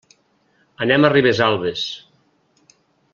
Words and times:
Anem 0.85 1.05
a 1.05 1.11
Ribesalbes. 1.15 1.85